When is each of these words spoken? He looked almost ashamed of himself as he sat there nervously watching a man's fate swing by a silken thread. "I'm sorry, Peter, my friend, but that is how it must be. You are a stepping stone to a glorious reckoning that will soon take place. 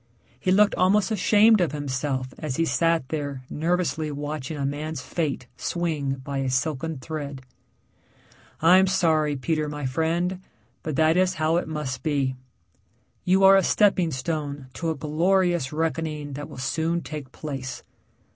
He 0.39 0.51
looked 0.51 0.73
almost 0.73 1.11
ashamed 1.11 1.61
of 1.61 1.73
himself 1.73 2.33
as 2.39 2.55
he 2.55 2.65
sat 2.65 3.07
there 3.09 3.43
nervously 3.51 4.09
watching 4.09 4.57
a 4.57 4.65
man's 4.65 5.01
fate 5.03 5.45
swing 5.57 6.13
by 6.23 6.39
a 6.39 6.49
silken 6.49 6.97
thread. 6.97 7.43
"I'm 8.63 8.87
sorry, 8.87 9.35
Peter, 9.35 9.69
my 9.69 9.85
friend, 9.85 10.41
but 10.81 10.95
that 10.95 11.17
is 11.17 11.35
how 11.35 11.57
it 11.57 11.67
must 11.67 12.01
be. 12.01 12.35
You 13.25 13.43
are 13.43 13.55
a 13.55 13.61
stepping 13.61 14.09
stone 14.09 14.69
to 14.73 14.89
a 14.89 14.95
glorious 14.95 15.71
reckoning 15.71 16.33
that 16.33 16.49
will 16.49 16.57
soon 16.57 17.01
take 17.01 17.31
place. 17.31 17.83